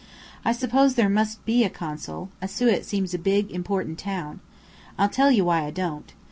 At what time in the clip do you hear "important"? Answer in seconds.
3.51-3.99